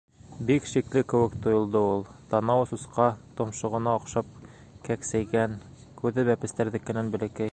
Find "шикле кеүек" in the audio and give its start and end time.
0.69-1.35